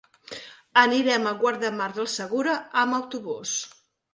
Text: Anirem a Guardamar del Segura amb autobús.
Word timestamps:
Anirem 0.83 1.27
a 1.31 1.35
Guardamar 1.43 1.91
del 1.99 2.09
Segura 2.17 2.57
amb 2.85 2.99
autobús. 3.03 3.57